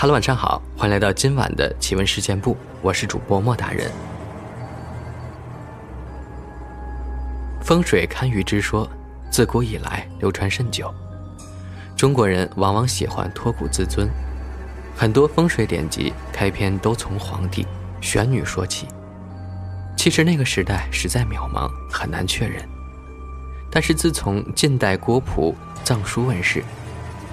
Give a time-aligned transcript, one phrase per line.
[0.00, 3.90] Hello，晚上好，欢迎来到今晚的奇闻事件部，我是主播莫大人。
[7.60, 8.88] 风水堪舆之说，
[9.28, 10.94] 自古以来流传甚久。
[11.96, 14.08] 中国人往往喜欢托古自尊，
[14.96, 17.66] 很多风水典籍开篇都从皇帝、
[18.00, 18.86] 玄女说起。
[19.96, 22.64] 其实那个时代实在渺茫，很难确认。
[23.68, 26.62] 但是自从近代郭璞藏书问世，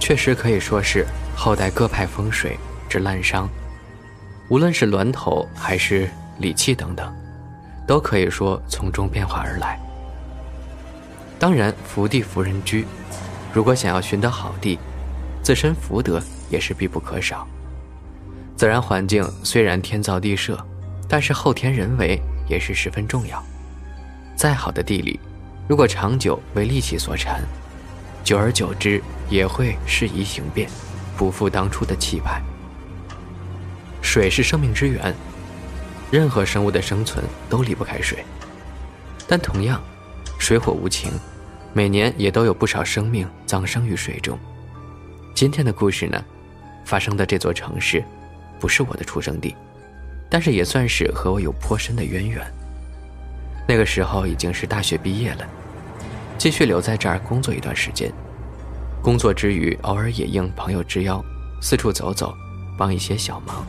[0.00, 1.06] 确实可以说是。
[1.38, 3.46] 后代各派风水之滥觞，
[4.48, 7.14] 无论是峦头还是礼器等等，
[7.86, 9.78] 都可以说从中变化而来。
[11.38, 12.86] 当然，福地福人居，
[13.52, 14.78] 如果想要寻得好地，
[15.42, 16.18] 自身福德
[16.48, 17.46] 也是必不可少。
[18.56, 20.58] 自然环境虽然天造地设，
[21.06, 22.18] 但是后天人为
[22.48, 23.44] 也是十分重要。
[24.34, 25.20] 再好的地理，
[25.68, 27.42] 如果长久为利器所缠，
[28.26, 30.68] 久而久之也会适宜形变。
[31.16, 32.42] 不复当初的气派。
[34.02, 35.14] 水是生命之源，
[36.10, 38.24] 任何生物的生存都离不开水。
[39.28, 39.80] 但同样，
[40.40, 41.12] 水火无情，
[41.72, 44.36] 每年也都有不少生命葬生于水中。
[45.32, 46.22] 今天的故事呢，
[46.84, 48.02] 发生的这座城市，
[48.58, 49.54] 不是我的出生地，
[50.28, 52.44] 但是也算是和我有颇深的渊源。
[53.68, 55.46] 那个时候已经是大学毕业了，
[56.38, 58.12] 继续留在这儿工作一段时间。
[59.02, 61.24] 工作之余，偶尔也应朋友之邀，
[61.60, 62.34] 四处走走，
[62.76, 63.64] 帮一些小忙。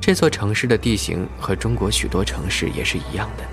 [0.00, 3.44] 这座城市的地形和中国许多城市也是一样的，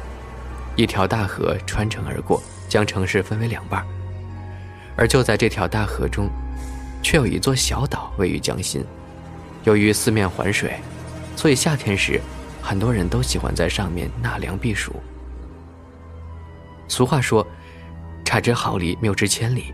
[0.76, 3.86] 一条大河穿城而过，将城市分为两半。
[4.98, 6.30] 而就在这条大河中，
[7.02, 8.84] 却有一座小岛位于江心。
[9.64, 10.74] 由于四面环水，
[11.36, 12.20] 所以夏天时，
[12.62, 14.96] 很多人都喜欢在上面纳凉避暑。
[16.92, 17.48] 俗话说
[18.26, 19.74] ：“差之毫厘，谬之千里。”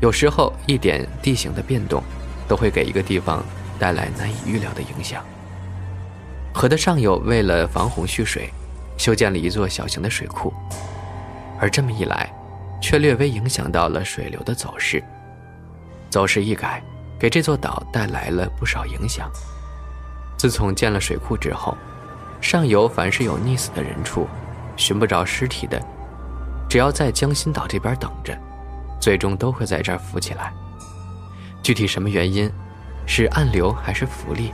[0.00, 2.02] 有时候，一点地形的变动，
[2.48, 3.44] 都会给一个地方
[3.78, 5.22] 带来难以预料的影响。
[6.54, 8.50] 河的上游为了防洪蓄水，
[8.96, 10.50] 修建了一座小型的水库，
[11.60, 12.32] 而这么一来，
[12.80, 15.04] 却略微影响到了水流的走势。
[16.08, 16.82] 走势一改，
[17.18, 19.30] 给这座岛带来了不少影响。
[20.38, 21.76] 自从建了水库之后，
[22.40, 24.26] 上游凡是有溺死的人处，
[24.78, 25.78] 寻不着尸体的，
[26.76, 28.38] 只要在江心岛这边等着。
[29.00, 30.52] 最终都会在这儿浮起来。
[31.62, 32.52] 具体什么原因，
[33.06, 34.52] 是暗流还是浮力？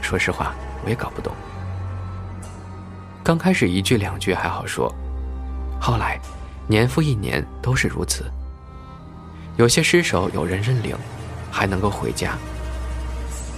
[0.00, 1.30] 说实话，我也搞不懂。
[3.22, 4.90] 刚开始一句两句还好说，
[5.78, 6.18] 后来
[6.66, 8.24] 年复一年都是如此。
[9.58, 10.96] 有些尸首有人认领，
[11.50, 12.30] 还能够回家；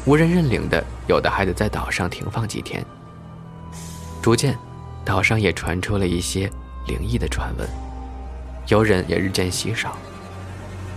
[0.04, 2.84] 无人认领的，有的还得在岛上停放几天。
[4.20, 4.58] 逐渐，
[5.04, 6.50] 岛上也传出了一些
[6.88, 7.68] 灵异的传闻，
[8.68, 9.96] 游人也日渐稀少。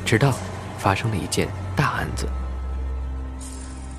[0.05, 0.33] 直到
[0.77, 2.27] 发生了一件大案子。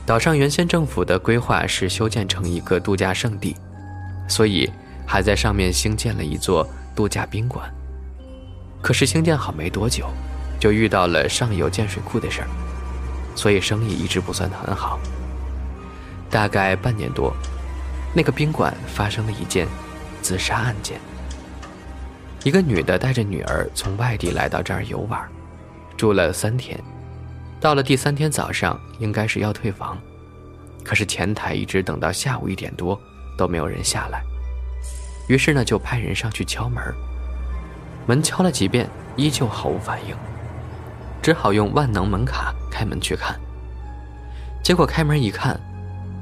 [0.04, 3.56] 岛上原先政府的规划是修建成一个度假胜地，
[4.28, 4.70] 所以
[5.06, 7.72] 还在上面兴建了一座度假宾馆。
[8.82, 10.06] 可是兴建好没多久，
[10.60, 12.48] 就遇到了上游建水库的事儿，
[13.34, 15.00] 所以生意一直不算很好。
[16.30, 17.34] 大概半年多，
[18.14, 19.66] 那个宾馆发生了一件
[20.20, 21.00] 自杀案件。
[22.44, 25.20] 一个女的带着女儿从外地来到这儿游玩。
[25.96, 26.78] 住了三天，
[27.58, 29.96] 到了第三天早上，应该是要退房，
[30.84, 33.00] 可是前台一直等到下午一点多
[33.38, 34.22] 都没有人下来，
[35.26, 36.82] 于是呢就派人上去敲门，
[38.06, 40.14] 门敲了几遍依旧毫无反应，
[41.22, 43.40] 只好用万能门卡开门去看。
[44.62, 45.58] 结果开门一看，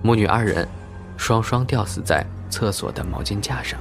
[0.03, 0.69] 母女二人
[1.17, 3.81] 双双吊死在厕所的毛巾架上。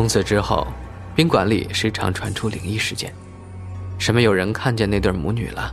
[0.00, 0.66] 从此之后，
[1.14, 3.12] 宾馆里时常传出灵异事件。
[3.98, 5.70] 什么有人看见那对母女了？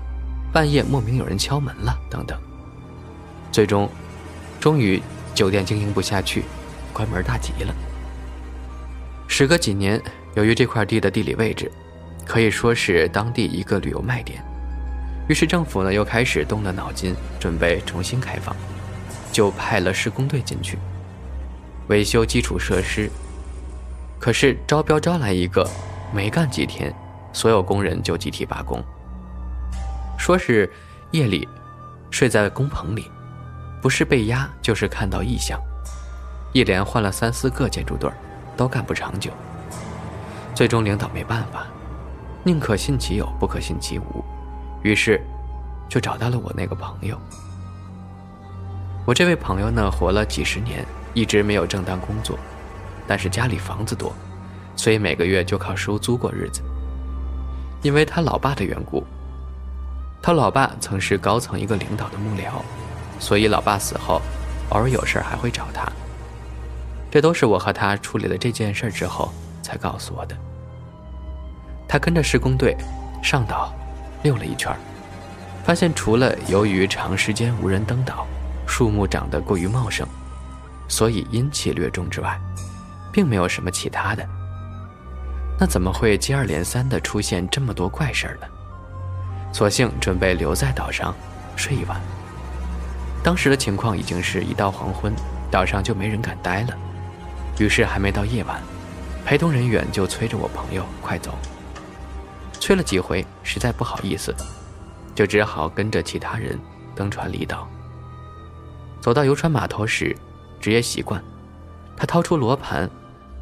[0.51, 2.37] 半夜莫名有人敲门了，等等。
[3.53, 3.89] 最终，
[4.59, 5.01] 终于
[5.33, 6.43] 酒店经营不下去，
[6.91, 7.73] 关门大吉了。
[9.29, 9.97] 时隔几年，
[10.35, 11.71] 由于这块地的地理位置，
[12.25, 14.43] 可以说是当地一个旅游卖点，
[15.29, 18.53] 于是政府呢又开始动了脑筋，准备重新开放，
[19.31, 20.77] 就派了施工队进去
[21.87, 23.09] 维修基础设施。
[24.19, 25.67] 可是招标招来一个，
[26.13, 26.93] 没干几天。
[27.33, 28.83] 所有工人就集体罢工，
[30.17, 30.67] 说是
[31.11, 31.47] 夜里
[32.09, 33.11] 睡在工棚里，
[33.79, 35.59] 不是被压就是看到异象，
[36.51, 38.09] 一连换了三四个建筑队
[38.55, 39.29] 都干不长久。
[40.55, 41.67] 最终领导没办法，
[42.43, 44.25] 宁可信其有，不可信其无，
[44.81, 45.21] 于是
[45.87, 47.19] 就找到了我那个朋友。
[49.05, 50.83] 我这位朋友呢，活了几十年，
[51.13, 52.39] 一直没有正当工作，
[53.07, 54.13] 但是家里房子多，
[54.75, 56.61] 所以每个月就靠收租过日子。
[57.81, 59.03] 因为他老爸的缘故，
[60.21, 62.61] 他老爸曾是高层一个领导的幕僚，
[63.19, 64.21] 所以老爸死后，
[64.69, 65.87] 偶尔有事还会找他。
[67.09, 69.31] 这都是我和他处理了这件事之后
[69.61, 70.35] 才告诉我的。
[71.87, 72.75] 他跟着施工队
[73.23, 73.73] 上岛
[74.23, 74.75] 溜了一圈，
[75.63, 78.27] 发现除了由于长时间无人登岛，
[78.67, 80.05] 树木长得过于茂盛，
[80.89, 82.37] 所以阴气略重之外，
[83.11, 84.27] 并没有什么其他的。
[85.59, 88.47] 那怎么会接二连三的出现这么多怪事儿呢？
[89.51, 91.15] 索性准备留在岛上
[91.55, 91.99] 睡一晚。
[93.23, 95.11] 当时的情况已经是一到黄昏，
[95.49, 96.77] 岛上就没人敢待了。
[97.59, 98.61] 于是还没到夜晚，
[99.25, 101.35] 陪同人员就催着我朋友快走。
[102.59, 104.35] 催了几回，实在不好意思，
[105.15, 106.59] 就只好跟着其他人
[106.93, 107.67] 登船离岛。
[109.01, 110.15] 走到游船码头时，
[110.59, 111.23] 职业习惯，
[111.97, 112.89] 他掏出罗盘，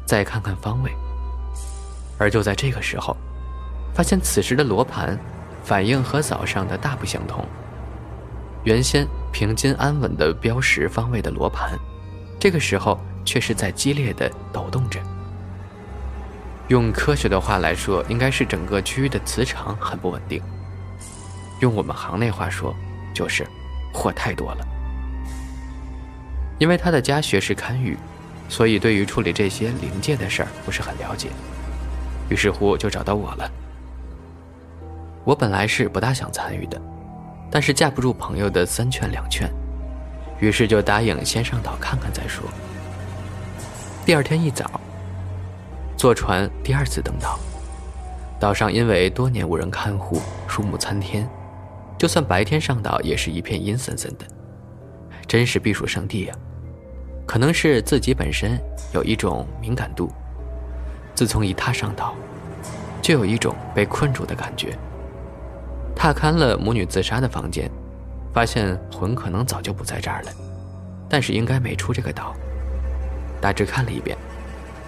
[0.04, 0.90] 再看看方位。
[2.18, 3.16] 而就在这个时候，
[3.94, 5.16] 发现此时的罗盘
[5.62, 7.44] 反应和早上的大不相同。
[8.64, 11.78] 原先平静安稳的标识方位的罗盘，
[12.40, 12.98] 这个时候。
[13.26, 15.00] 却是在激烈的抖动着。
[16.68, 20.40] 用科学的话来说，应该是整个区域的磁场很不稳定。
[21.58, 22.72] 用我们行内话说，
[23.12, 23.44] 就是
[23.92, 24.64] 货太多了。
[26.60, 27.96] 因为他的家学是堪舆，
[28.48, 31.28] 所以对于处理这些灵界的事儿不是很了解，
[32.28, 33.50] 于是乎就找到我了。
[35.24, 36.80] 我本来是不大想参与的，
[37.50, 39.50] 但是架不住朋友的三劝两劝，
[40.38, 42.44] 于是就答应先上岛看看再说。
[44.04, 44.80] 第二天一早，
[45.96, 47.38] 坐船第二次登岛。
[48.38, 51.28] 岛上因为多年无人看护，树木参天，
[51.98, 54.26] 就算白天上岛也是一片阴森森的，
[55.26, 56.34] 真是避暑圣地呀。
[57.26, 58.58] 可能是自己本身
[58.94, 60.10] 有一种敏感度，
[61.14, 62.14] 自从一踏上岛，
[63.02, 64.78] 就有一种被困住的感觉。
[65.94, 67.68] 踏勘了母女自杀的房间，
[68.32, 70.30] 发现魂可能早就不在这儿了，
[71.08, 72.32] 但是应该没出这个岛。
[73.40, 74.16] 大致看了一遍，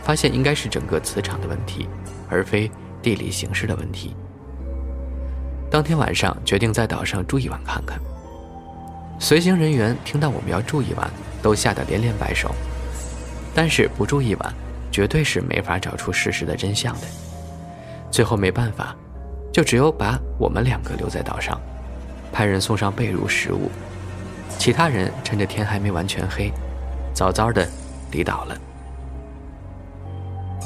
[0.02, 1.88] 发现应该是整个磁场的问题，
[2.30, 2.70] 而非
[3.02, 4.14] 地理形势的问题。
[5.70, 7.98] 当天晚上决定在岛上住一晚看看。
[9.18, 11.10] 随行人员听到我们要住一晚，
[11.42, 12.54] 都吓得连连摆手。
[13.54, 14.54] 但是不住一晚，
[14.92, 17.06] 绝对是没法找出事实的真相的。
[18.10, 18.94] 最后没办法，
[19.52, 21.60] 就只有把我们两个留在岛上，
[22.32, 23.70] 派人送上被褥、食物，
[24.58, 26.52] 其他人趁着天还没完全黑，
[27.12, 27.68] 早早的。
[28.10, 28.56] 离岛了，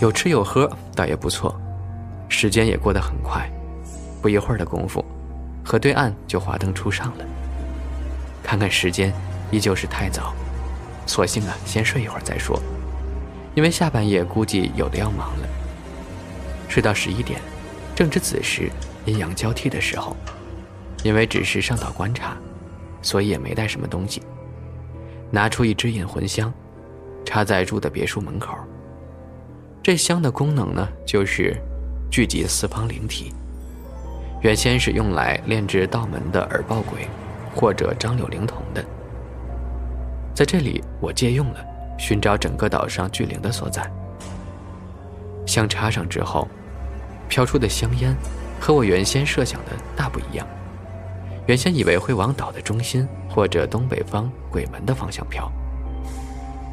[0.01, 1.53] 有吃有喝，倒也不错，
[2.29, 3.51] 时间也过得很快，
[4.21, 5.05] 不一会儿的功夫，
[5.65, 7.25] 河对岸就华灯初上了。
[8.43, 9.13] 看看时间，
[9.51, 10.35] 依旧是太早，
[11.07, 12.61] 索性啊，先睡一会儿再说，
[13.55, 15.49] 因为下半夜估计有的要忙了。
[16.69, 17.41] 睡到十一点，
[17.95, 18.71] 正值子时，
[19.05, 20.17] 阴阳交替的时候，
[21.03, 22.37] 因为只是上岛观察，
[23.01, 24.23] 所以也没带什么东西，
[25.31, 26.53] 拿出一支引魂香。
[27.25, 28.53] 插在住的别墅门口。
[29.81, 31.57] 这香的功能呢，就是
[32.11, 33.33] 聚集四方灵体。
[34.43, 37.07] 原先是用来炼制道门的耳报鬼，
[37.55, 38.85] 或者张柳灵童的。
[40.35, 41.65] 在这里，我借用了，
[41.99, 43.89] 寻找整个岛上巨灵的所在。
[45.47, 46.49] 香插上之后，
[47.29, 48.17] 飘出的香烟
[48.61, 50.47] 和我原先设想的大不一样。
[51.47, 55.51] 原先以为会往岛的中心或者东北方鬼门的方向飘。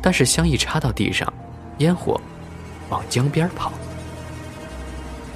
[0.02, 1.32] 但是香一插到地上，
[1.80, 2.22] 烟火
[2.90, 3.72] 往江边跑。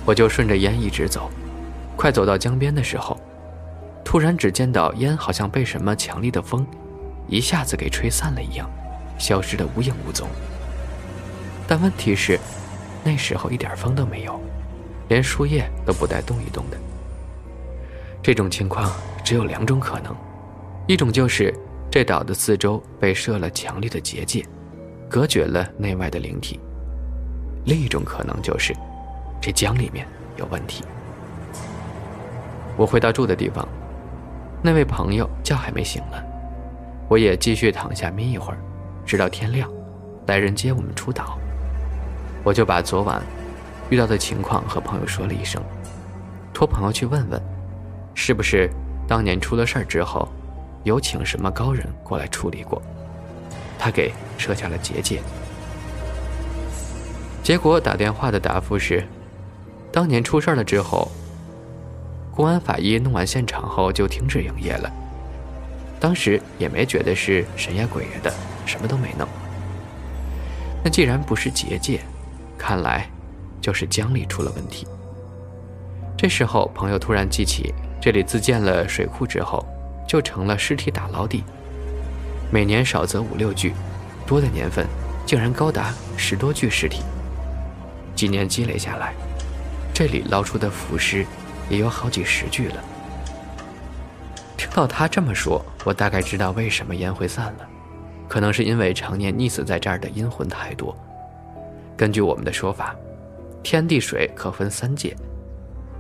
[0.06, 1.30] 我就顺着烟一直走，
[1.98, 3.20] 快走到江边的时候，
[4.04, 6.66] 突然只见到烟好像被什么强力的风
[7.28, 8.70] 一下子给吹散了一样，
[9.18, 10.28] 消失的无影无踪。
[11.68, 12.40] 但问题是，
[13.04, 14.40] 那时候一点风都没有，
[15.08, 16.78] 连树叶都不带动一动的。
[18.22, 18.92] 这种情况
[19.24, 20.16] 只有两种可能，
[20.88, 21.54] 一种就是。
[21.92, 24.44] 这岛的四周被设了强力的结界，
[25.08, 26.60] 隔绝了内外的灵体。
[27.66, 28.74] 另一种可能就是，
[29.40, 30.08] 这江里面
[30.38, 30.84] 有问题。
[32.76, 33.68] 我回到住的地方，
[34.64, 36.18] 那位朋友觉还没醒呢，
[37.10, 38.58] 我也继续躺下眯一会儿，
[39.06, 39.70] 直到天亮，
[40.28, 41.38] 来人接我们出岛。
[42.46, 43.22] 我就把昨晚
[43.90, 45.62] 遇到的情况和朋友说了一声，
[46.54, 47.42] 托朋友去问问，
[48.14, 48.70] 是不是
[49.06, 50.28] 当年出了事儿之后。
[50.84, 52.82] 有请什么高人过来处理过，
[53.80, 55.22] 他给设下了结界。
[57.42, 59.02] 结果打电话的答复是，
[59.94, 61.10] 当年出事了之后，
[62.36, 64.92] 公安法医弄完现场后就停止营业了。
[66.00, 68.34] 当时也没觉得是神呀鬼呀的，
[68.66, 69.28] 什么都没弄。
[70.84, 72.02] 那既然不是结界，
[72.58, 73.10] 看来
[73.62, 74.88] 就是江里出了问题。
[76.18, 77.74] 这时候朋友突然记起。
[78.02, 79.66] 这里自建了水库之后，
[80.06, 81.42] 就成了尸体打捞地。
[82.52, 83.72] 每年少则五六具，
[84.28, 84.86] 多的年份
[85.26, 87.02] 竟然高达十多具尸体。
[88.14, 89.14] 几年积累下来，
[89.94, 91.26] 这里捞出的腐尸
[91.70, 92.84] 也有好几十句了。
[94.58, 97.68] 听到他这么说，我大概知道为什么烟会散了，
[98.28, 100.96] 可能是因为常年溺死在这儿的阴魂太多。
[101.96, 102.96] 根据我们的说法，
[103.62, 105.16] 天地水可分三界，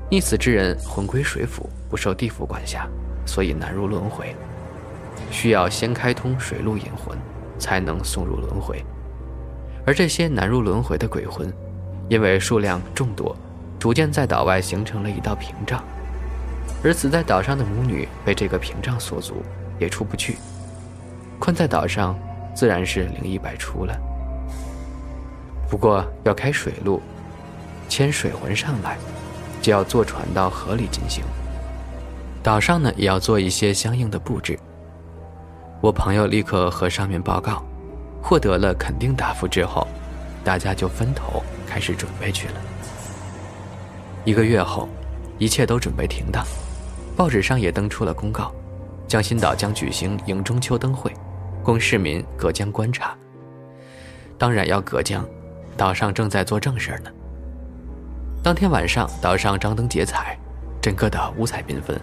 [0.09, 2.87] 溺死之人魂归水府，不受地府管辖，
[3.25, 4.35] 所以难入轮回，
[5.29, 7.17] 需要先开通水路引魂，
[7.59, 8.83] 才能送入轮回。
[9.85, 11.53] 而这些难入轮回的鬼魂，
[12.09, 13.35] 因为数量众多，
[13.83, 15.83] 逐渐在岛外形成了一道屏障，
[16.85, 19.43] 而死在岛上的母女被这个屏障锁足，
[19.77, 20.37] 也出不去，
[21.37, 22.17] 困在岛上，
[22.55, 23.93] 自然是灵异百出了。
[25.69, 27.01] 不过要开水路，
[27.89, 28.97] 牵水魂上来，
[29.61, 31.21] 就要坐船到河里进行。
[32.41, 34.57] 岛上呢也要做一些相应的布置。
[35.81, 37.61] 我朋友立刻和上面报告，
[38.21, 39.85] 获得了肯定答复之后，
[40.41, 42.53] 大家就分头开始准备去了。
[44.25, 44.87] 一个月后，
[45.37, 46.45] 一切都准备停当，
[47.15, 48.53] 报纸上也登出了公告，
[49.07, 51.11] 江心岛将举行迎中秋灯会，
[51.61, 53.15] 供市民隔江观察。
[54.37, 55.25] 当然要隔江。
[55.75, 57.09] 岛上正在做正事呢。
[58.43, 60.37] 当天晚上，岛上张灯结彩，
[60.79, 61.99] 整个岛五彩缤纷。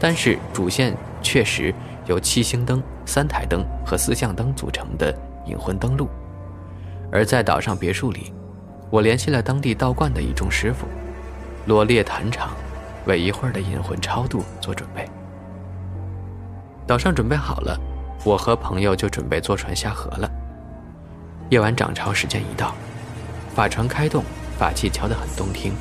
[0.00, 1.74] 但是主线确实
[2.06, 5.14] 由七星灯、三台灯和四象灯组成的
[5.44, 6.08] 引魂灯路。
[7.12, 8.32] 而在岛上别墅里，
[8.90, 10.86] 我联系了当地道观的一众师傅，
[11.68, 12.52] 罗列坛场，
[13.04, 15.06] 为一会儿的引魂超度做准备。
[16.86, 17.78] 岛上准备好了，
[18.24, 20.30] 我和朋友就准备坐船下河了。
[21.50, 22.74] 夜晚涨潮时间一到，
[23.54, 24.24] 法船开动，
[24.58, 25.74] 法器敲得很动听，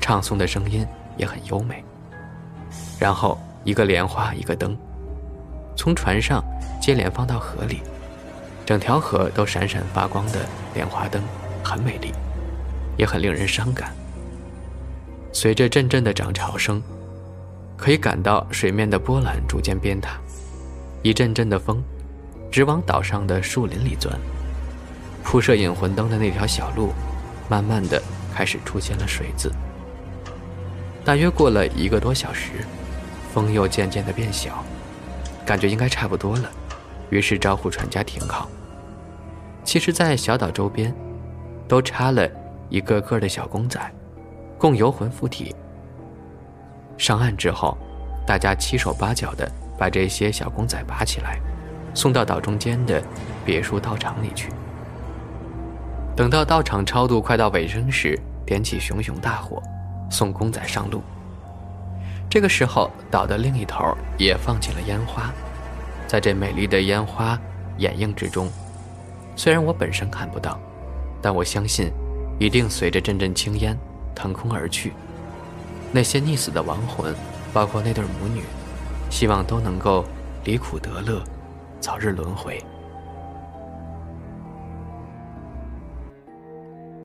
[0.00, 0.86] 唱诵的声音
[1.18, 1.84] 也很优美。
[2.98, 4.74] 然后一个莲花一个灯，
[5.76, 6.42] 从船上
[6.80, 7.82] 接连放到河里，
[8.64, 10.38] 整条河都闪闪发光的
[10.72, 11.22] 莲花灯，
[11.62, 12.14] 很美丽，
[12.96, 13.92] 也很令人伤感。
[15.32, 16.82] 随着阵阵的涨潮声，
[17.76, 20.20] 可以感到水面的波澜逐渐变大，
[21.02, 21.82] 一阵阵的风
[22.50, 24.14] 直往岛上的树林里钻。
[25.24, 26.92] 铺设引魂灯的那条小路，
[27.48, 28.02] 慢慢的
[28.34, 29.50] 开始出现了水渍。
[31.04, 32.50] 大约过了一个多小时，
[33.32, 34.64] 风又渐渐的变小，
[35.46, 36.50] 感觉应该差不多了，
[37.08, 38.48] 于是招呼船家停靠。
[39.64, 40.94] 其实，在小岛周边，
[41.66, 42.28] 都插了
[42.68, 43.80] 一个个的小公仔，
[44.62, 45.52] 供游魂附体。
[46.96, 47.76] 上岸之后，
[48.24, 51.40] 大家七手八脚的把这些小公仔拔起来，
[51.94, 53.02] 送到岛中间的
[53.44, 54.50] 别墅道场里去。
[56.14, 58.16] 等到道场超度快到尾声时，
[58.46, 59.60] 点起熊熊大火，
[60.08, 61.02] 送公仔上路。
[62.30, 63.84] 这个时候，岛的另一头
[64.16, 65.32] 也放起了烟花，
[66.06, 67.36] 在这美丽的烟花
[67.78, 68.48] 掩映之中，
[69.34, 70.56] 虽然我本身看不到，
[71.20, 71.90] 但我相信，
[72.38, 73.76] 一定随着阵阵青烟
[74.14, 74.92] 腾空而去。
[75.92, 77.14] 那些溺死的亡魂，
[77.52, 78.42] 包括那对母女，
[79.10, 80.04] 希望都能够
[80.44, 81.22] 离苦得乐，
[81.80, 82.62] 早日轮回。